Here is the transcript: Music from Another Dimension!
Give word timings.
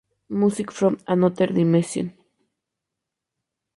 Music 0.29 0.71
from 0.71 0.97
Another 1.07 1.45
Dimension! 1.45 2.11